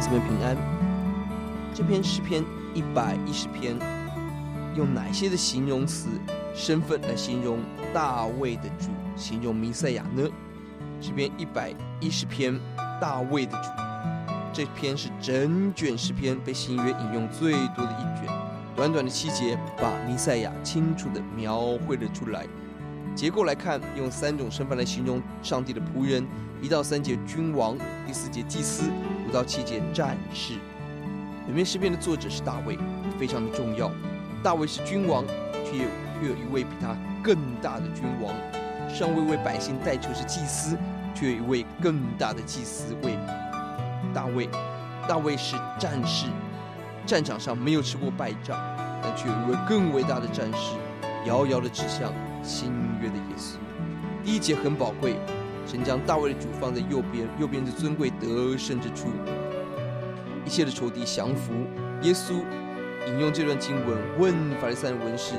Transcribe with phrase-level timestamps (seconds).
[0.00, 0.56] 姊妹平安。
[1.74, 3.76] 这篇诗篇一百一十篇，
[4.74, 6.08] 用哪些的形容词、
[6.54, 7.58] 身份来形容
[7.92, 10.22] 大卫的主，形容弥赛亚呢？
[11.00, 12.58] 这篇一百一十篇，
[13.00, 13.68] 大卫的主。
[14.52, 18.32] 这篇是整卷诗篇被新约引用最多的一卷，
[18.74, 22.46] 短短的七节，把弥赛亚清楚地描绘了出来。
[23.14, 26.26] 结构来看，用三种身份来形容上帝的仆人：
[26.62, 28.84] 一到三节君王，第四节祭司，
[29.26, 30.54] 五到七节战士。
[31.46, 32.78] 本篇诗篇的作者是大卫，
[33.18, 33.90] 非常的重要。
[34.42, 35.24] 大卫是君王，
[35.64, 35.84] 却有
[36.20, 38.32] 却有一位比他更大的君王；
[38.88, 40.76] 尚未为百姓代求是祭司，
[41.14, 43.16] 却有一位更大的祭司为。
[44.14, 44.48] 大卫，
[45.08, 46.26] 大卫是战士，
[47.04, 48.56] 战场上没有吃过败仗，
[49.02, 50.76] 但却有一位更伟大的战士，
[51.26, 52.12] 遥遥的指向
[52.42, 53.56] 新约的耶稣。
[54.24, 55.16] 第一节很宝贵，
[55.66, 59.08] 神将大卫的主放在右边，右边是尊贵得胜之处，
[60.44, 61.52] 一切的仇敌降服。
[62.02, 62.34] 耶稣
[63.08, 65.34] 引用这段经文问法利赛人文士：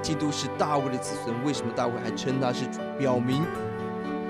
[0.00, 2.80] 基督是大卫的子孙，为什么大卫还称他是主？
[2.98, 3.42] 表明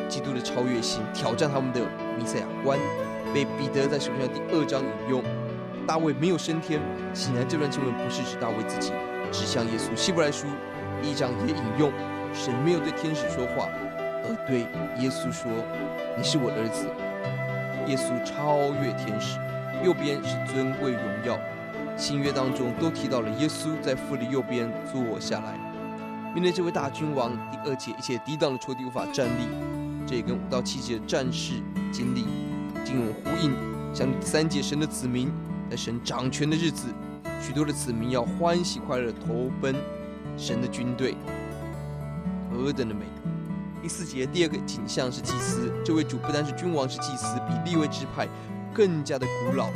[0.09, 1.81] 基督的超越性，挑战他们的
[2.19, 2.79] 弥赛亚观。
[3.33, 5.25] 被彼得在使徒行第二章引用，
[5.87, 6.81] 大卫没有升天，
[7.13, 8.93] 显然这段经文不是指大卫自己，
[9.33, 9.95] 指向耶稣。
[9.97, 10.47] 希伯来书
[11.03, 11.93] 第一章也引用，
[12.33, 13.69] 神没有对天使说话，
[14.25, 14.61] 而对
[15.03, 15.51] 耶稣说
[16.17, 16.87] ：“你是我的儿子。”
[17.87, 19.39] 耶稣超越天使，
[19.85, 21.39] 右边是尊贵荣耀。
[21.97, 25.55] 新约当中都提到了耶稣在父的右边坐下来。
[26.35, 29.47] 面对这位大君王，第二节一切抵挡的仇敌无法站立，
[30.07, 32.27] 这也跟五到七节的战士经历。
[32.85, 33.55] 经文呼应，
[33.95, 35.31] 像第三节神的子民
[35.71, 36.89] 在神掌权的日子，
[37.41, 39.75] 许多的子民要欢喜快乐投奔
[40.37, 41.15] 神的军队，
[42.51, 43.05] 何等的美！
[43.85, 48.27] 第四节第二个景象是祭司，这位主不单是君王，是祭司，比立位之派
[48.73, 49.69] 更加的古老。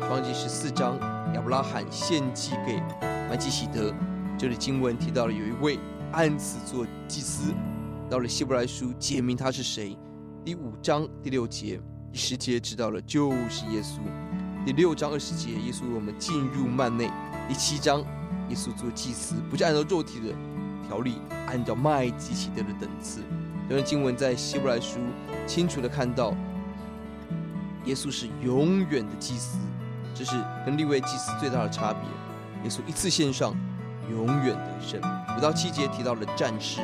[0.00, 0.98] 创世记十四章，
[1.32, 2.82] 亚伯拉罕献祭给
[3.30, 3.94] 麦基洗德，
[4.36, 5.78] 这里经文提到了有一位
[6.10, 7.54] 按此做祭司。
[8.10, 9.96] 到了希伯来书，解明他是谁。
[10.44, 11.80] 第五章第六节。
[12.12, 14.00] 第十节知道了，就是耶稣。
[14.66, 17.08] 第六章二十节，耶稣为我们进入幔内。
[17.46, 18.00] 第七章，
[18.48, 20.34] 耶稣做祭司，不是按照肉体的
[20.88, 23.20] 条例，按照麦基洗德的等次。
[23.68, 24.98] 这段经文在希伯来书
[25.46, 26.34] 清楚的看到，
[27.84, 29.58] 耶稣是永远的祭司，
[30.14, 30.36] 这是
[30.66, 32.02] 跟利未祭司最大的差别。
[32.64, 33.54] 耶稣一次献上，
[34.10, 35.00] 永远得胜。
[35.36, 36.80] 五到七节提到了战士，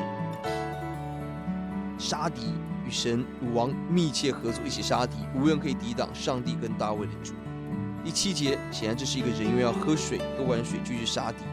[1.99, 2.55] 杀敌。
[2.87, 7.35] 与神武王密切合作，一起杀敌，无人可以抵挡上帝跟大卫的主。
[8.03, 11.45] 第七节显然这是一个人，因为要喝水，喝完水继续杀敌。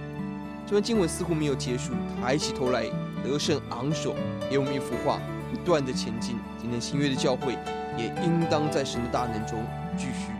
[0.65, 2.85] 这段经文似乎没有结束，抬起头来
[3.25, 4.15] 得胜昂首，
[4.49, 5.19] 给我们一幅画，
[5.51, 6.37] 不断的前进。
[6.61, 7.57] 今天新约的教会
[7.97, 9.65] 也应当在神的大能中
[9.97, 10.31] 继续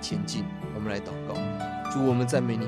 [0.00, 0.44] 前进。
[0.74, 1.34] 我们来祷告，
[1.90, 2.66] 主，我们赞美你，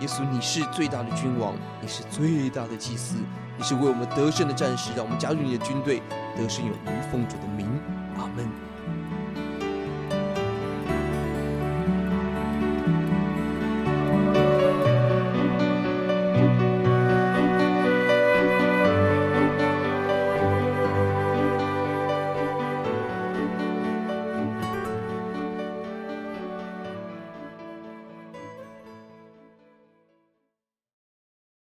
[0.00, 3.16] 耶稣，你是最大的君王，你是最大的祭司，
[3.58, 6.02] 你是为我们得胜的战士，让我们加入你的军队。
[6.36, 7.68] 得胜有余奉主的名，
[8.16, 8.69] 阿门。